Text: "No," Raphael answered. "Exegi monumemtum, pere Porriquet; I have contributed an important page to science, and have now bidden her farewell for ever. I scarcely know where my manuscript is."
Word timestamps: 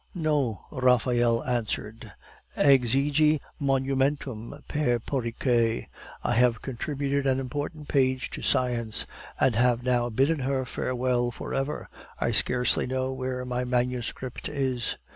"No," 0.15 0.61
Raphael 0.71 1.43
answered. 1.43 2.11
"Exegi 2.57 3.39
monumemtum, 3.61 4.63
pere 4.67 4.97
Porriquet; 4.99 5.89
I 6.23 6.33
have 6.33 6.63
contributed 6.63 7.27
an 7.27 7.39
important 7.39 7.87
page 7.87 8.31
to 8.31 8.41
science, 8.41 9.05
and 9.39 9.55
have 9.55 9.83
now 9.83 10.09
bidden 10.09 10.39
her 10.39 10.65
farewell 10.65 11.29
for 11.29 11.53
ever. 11.53 11.87
I 12.19 12.31
scarcely 12.31 12.87
know 12.87 13.13
where 13.13 13.45
my 13.45 13.63
manuscript 13.63 14.49
is." 14.49 14.95